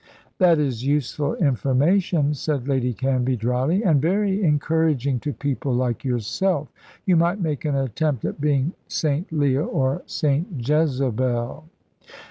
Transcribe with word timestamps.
"That 0.39 0.57
is 0.57 0.83
useful 0.83 1.35
information," 1.35 2.33
said 2.33 2.67
Lady 2.67 2.91
Canvey, 2.91 3.37
dryly; 3.37 3.83
"and 3.83 4.01
very 4.01 4.41
encouraging 4.41 5.19
to 5.19 5.31
people 5.31 5.75
like 5.75 6.03
yourself. 6.03 6.69
You 7.05 7.15
might 7.15 7.39
make 7.39 7.65
an 7.65 7.75
attempt 7.75 8.25
at 8.25 8.41
being 8.41 8.73
Saint 8.87 9.31
Leah 9.31 9.63
or 9.63 10.01
Saint 10.07 10.47
Jezebel." 10.67 11.65